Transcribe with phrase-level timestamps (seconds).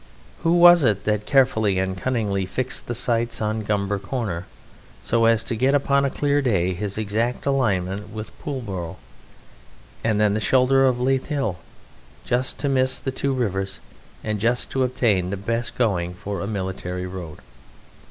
[0.41, 4.47] Who was it that carefully and cunningly fixed the sights on Gumber Corner
[5.03, 8.95] so as to get upon a clear day his exact alignment with Pulborough
[10.03, 11.57] and then the shoulder of Leith Hill,
[12.25, 13.79] just to miss the two rivers
[14.23, 17.37] and just to obtain the best going for a military road?